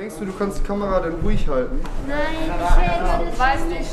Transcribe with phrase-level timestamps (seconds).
[0.00, 1.78] Denkst du, du kannst die Kamera denn ruhig halten?
[2.08, 3.90] Nein, ich weiß nicht.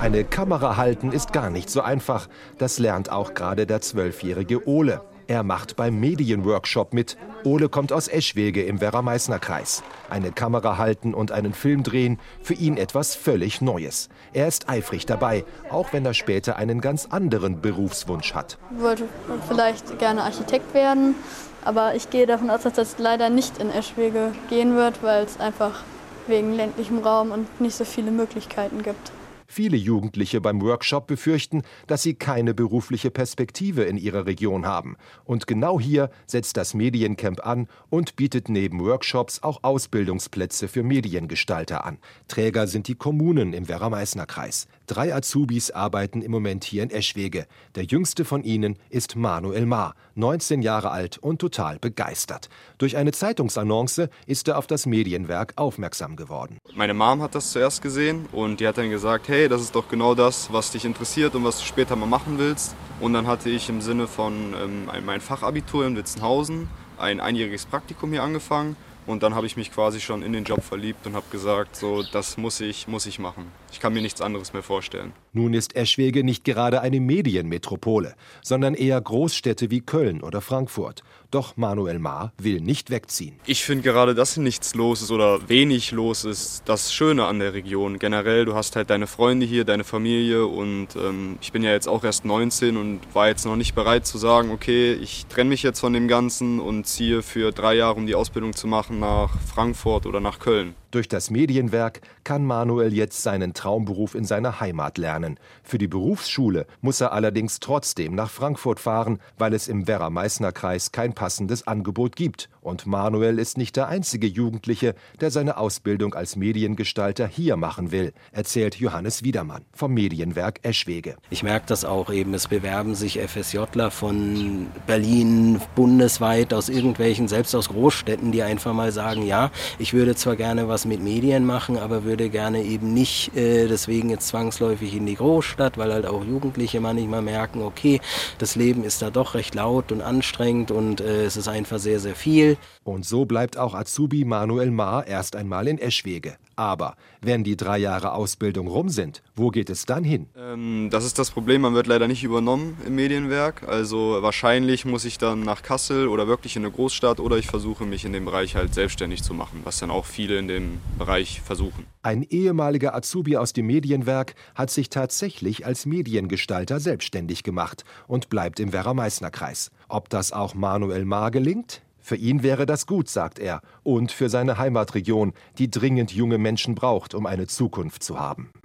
[0.00, 2.28] Eine Kamera halten ist gar nicht so einfach.
[2.58, 5.00] Das lernt auch gerade der zwölfjährige Ole.
[5.28, 7.16] Er macht beim Medienworkshop mit.
[7.42, 9.82] Ole kommt aus Eschwege im Werra-Meißner-Kreis.
[10.08, 14.08] Eine Kamera halten und einen Film drehen, für ihn etwas völlig Neues.
[14.32, 18.56] Er ist eifrig dabei, auch wenn er später einen ganz anderen Berufswunsch hat.
[18.76, 19.08] Ich wollte
[19.48, 21.16] vielleicht gerne Architekt werden,
[21.64, 25.40] aber ich gehe davon aus, dass das leider nicht in Eschwege gehen wird, weil es
[25.40, 25.82] einfach
[26.28, 29.10] wegen ländlichem Raum und nicht so viele Möglichkeiten gibt.
[29.46, 34.96] Viele Jugendliche beim Workshop befürchten, dass sie keine berufliche Perspektive in ihrer Region haben.
[35.24, 41.84] Und genau hier setzt das Mediencamp an und bietet neben Workshops auch Ausbildungsplätze für Mediengestalter
[41.84, 41.98] an.
[42.28, 44.66] Träger sind die Kommunen im Werra-Meißner-Kreis.
[44.86, 47.46] Drei Azubis arbeiten im Moment hier in Eschwege.
[47.74, 52.48] Der jüngste von ihnen ist Manuel Ma, 19 Jahre alt und total begeistert.
[52.78, 56.58] Durch eine Zeitungsannonce ist er auf das Medienwerk aufmerksam geworden.
[56.74, 59.88] Meine Mom hat das zuerst gesehen und die hat dann gesagt, hey, das ist doch
[59.88, 62.76] genau das, was dich interessiert und was du später mal machen willst.
[63.00, 68.12] Und dann hatte ich im Sinne von ähm, mein Fachabitur in Witzenhausen ein einjähriges Praktikum
[68.12, 71.26] hier angefangen und dann habe ich mich quasi schon in den Job verliebt und habe
[71.30, 73.50] gesagt, so das muss ich, muss ich machen.
[73.72, 75.12] Ich kann mir nichts anderes mehr vorstellen.
[75.32, 81.02] Nun ist Eschwege nicht gerade eine Medienmetropole, sondern eher Großstädte wie Köln oder Frankfurt.
[81.30, 83.36] Doch Manuel Ma will nicht wegziehen.
[83.44, 87.52] Ich finde gerade, dass nichts los ist oder wenig los ist, das Schöne an der
[87.52, 87.98] Region.
[87.98, 91.88] Generell, du hast halt deine Freunde hier, deine Familie und ähm, ich bin ja jetzt
[91.88, 95.62] auch erst 19 und war jetzt noch nicht bereit zu sagen, okay, ich trenne mich
[95.62, 99.38] jetzt von dem Ganzen und ziehe für drei Jahre, um die Ausbildung zu machen, nach
[99.40, 100.74] Frankfurt oder nach Köln.
[100.96, 105.38] Durch das Medienwerk kann Manuel jetzt seinen Traumberuf in seiner Heimat lernen.
[105.62, 111.12] Für die Berufsschule muss er allerdings trotzdem nach Frankfurt fahren, weil es im Werra-Meißner-Kreis kein
[111.12, 112.48] passendes Angebot gibt.
[112.62, 118.14] Und Manuel ist nicht der einzige Jugendliche, der seine Ausbildung als Mediengestalter hier machen will,
[118.32, 121.16] erzählt Johannes Wiedermann vom Medienwerk Eschwege.
[121.28, 127.54] Ich merke das auch eben, es bewerben sich FSJler von Berlin bundesweit aus irgendwelchen, selbst
[127.54, 131.76] aus Großstädten, die einfach mal sagen, ja, ich würde zwar gerne was mit Medien machen,
[131.76, 136.24] aber würde gerne eben nicht äh, deswegen jetzt zwangsläufig in die Großstadt, weil halt auch
[136.24, 138.00] Jugendliche manchmal merken, okay,
[138.38, 142.00] das Leben ist da doch recht laut und anstrengend und äh, es ist einfach sehr,
[142.00, 142.56] sehr viel.
[142.84, 146.36] Und so bleibt auch Azubi Manuel Ma erst einmal in Eschwege.
[146.56, 150.28] Aber wenn die drei Jahre Ausbildung rum sind, wo geht es dann hin?
[150.36, 153.68] Ähm, das ist das Problem, man wird leider nicht übernommen im Medienwerk.
[153.68, 157.84] Also wahrscheinlich muss ich dann nach Kassel oder wirklich in eine Großstadt oder ich versuche
[157.84, 161.42] mich in dem Bereich halt selbstständig zu machen, was dann auch viele in dem Bereich
[161.42, 161.86] versuchen.
[162.02, 168.60] Ein ehemaliger Azubi aus dem Medienwerk hat sich tatsächlich als Mediengestalter selbstständig gemacht und bleibt
[168.60, 169.70] im Werra-Meißner-Kreis.
[169.88, 171.82] Ob das auch Manuel Ma gelingt?
[172.06, 176.76] Für ihn wäre das gut, sagt er, und für seine Heimatregion, die dringend junge Menschen
[176.76, 178.52] braucht, um eine Zukunft zu haben.